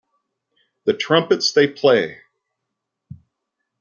The 0.85 0.95
Trumpets 0.95 1.51
They 1.51 1.67
Play! 1.67 2.21